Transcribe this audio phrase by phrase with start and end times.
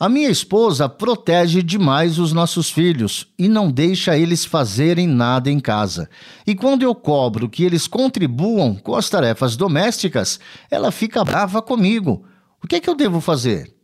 [0.00, 5.60] a minha esposa protege demais os nossos filhos e não deixa eles fazerem nada em
[5.60, 6.08] casa.
[6.46, 12.26] E quando eu cobro que eles contribuam com as tarefas domésticas, ela fica brava comigo.
[12.64, 13.76] O que é que eu devo fazer?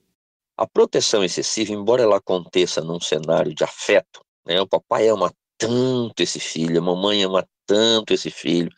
[0.56, 4.58] A proteção excessiva, embora ela aconteça num cenário de afeto, né?
[4.58, 8.70] o papai ama tanto esse filho, a mamãe ama tanto esse filho,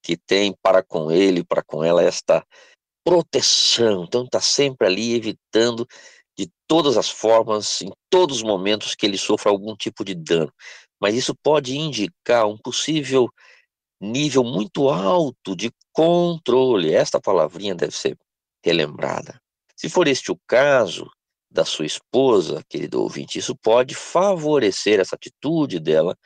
[0.00, 2.46] que tem para com ele, para com ela, esta
[3.04, 4.04] proteção.
[4.04, 5.84] Então está sempre ali evitando
[6.38, 10.52] de todas as formas, em todos os momentos que ele sofra algum tipo de dano.
[11.00, 13.28] Mas isso pode indicar um possível
[14.00, 16.92] nível muito alto de controle.
[16.92, 18.16] Esta palavrinha deve ser
[18.64, 19.40] relembrada.
[19.74, 21.10] Se for este o caso
[21.50, 26.16] da sua esposa, querido ouvinte, isso pode favorecer essa atitude dela,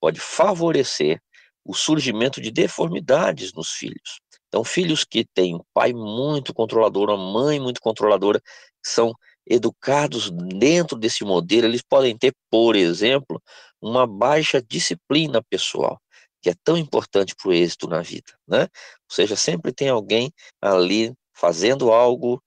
[0.00, 1.20] pode favorecer
[1.64, 4.20] o surgimento de deformidades nos filhos.
[4.48, 8.40] Então, filhos que têm um pai muito controlador, uma mãe muito controladora,
[8.82, 9.12] são
[9.48, 13.42] educados dentro desse modelo, eles podem ter, por exemplo,
[13.80, 16.00] uma baixa disciplina pessoal,
[16.42, 18.62] que é tão importante para o êxito na vida, né?
[18.62, 22.42] Ou seja, sempre tem alguém ali fazendo algo,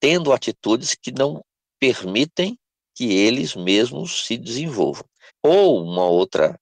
[0.00, 1.42] tendo atitudes que não
[1.80, 2.58] permitem
[2.94, 5.04] que eles mesmos se desenvolvam.
[5.42, 6.58] Ou uma outra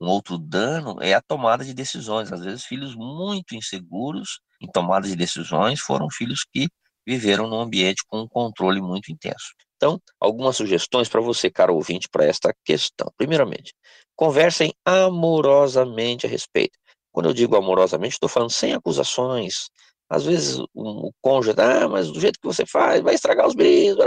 [0.00, 2.30] um outro dano é a tomada de decisões.
[2.32, 6.68] Às vezes, filhos muito inseguros em tomada de decisões foram filhos que
[7.06, 9.54] viveram num ambiente com um controle muito intenso.
[9.76, 13.12] Então, algumas sugestões para você, caro ouvinte, para esta questão.
[13.16, 13.74] Primeiramente,
[14.16, 16.78] conversem amorosamente a respeito.
[17.12, 19.68] Quando eu digo amorosamente, estou falando sem acusações.
[20.08, 23.98] Às vezes o, cônjuge, ah, mas do jeito que você faz, vai estragar os brilhos.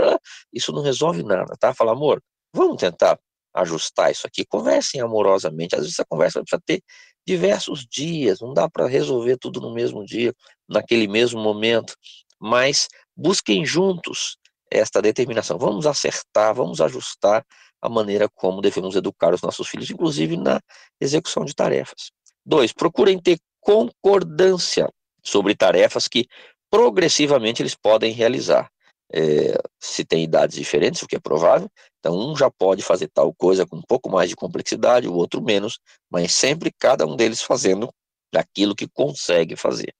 [0.52, 1.72] Isso não resolve nada, tá?
[1.74, 2.20] Fala, amor,
[2.54, 3.18] vamos tentar
[3.54, 4.44] ajustar isso aqui.
[4.44, 5.74] Conversem amorosamente.
[5.74, 6.82] Às vezes a conversa precisa ter
[7.26, 10.32] diversos dias, não dá para resolver tudo no mesmo dia,
[10.68, 11.94] naquele mesmo momento
[12.40, 14.36] mas busquem juntos
[14.70, 15.58] esta determinação.
[15.58, 17.44] Vamos acertar, vamos ajustar
[17.82, 20.60] a maneira como devemos educar os nossos filhos, inclusive na
[21.00, 22.10] execução de tarefas.
[22.44, 24.88] Dois, procurem ter concordância
[25.22, 26.26] sobre tarefas que
[26.70, 28.70] progressivamente eles podem realizar.
[29.12, 31.68] É, se tem idades diferentes, o que é provável,
[31.98, 35.42] então um já pode fazer tal coisa com um pouco mais de complexidade, o outro
[35.42, 37.92] menos, mas sempre cada um deles fazendo
[38.32, 39.92] aquilo que consegue fazer.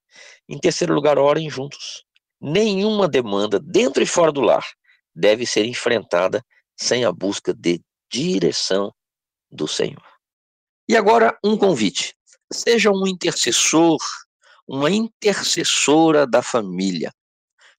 [0.49, 2.05] Em terceiro lugar, orem juntos.
[2.41, 4.65] Nenhuma demanda, dentro e fora do lar,
[5.15, 6.45] deve ser enfrentada
[6.77, 8.93] sem a busca de direção
[9.51, 10.03] do Senhor.
[10.89, 12.15] E agora, um convite.
[12.53, 13.99] Seja um intercessor,
[14.67, 17.13] uma intercessora da família.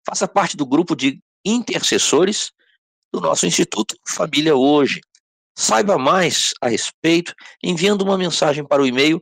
[0.05, 2.51] Faça parte do grupo de intercessores
[3.11, 5.01] do nosso Instituto Família Hoje.
[5.57, 9.21] Saiba mais a respeito enviando uma mensagem para o e-mail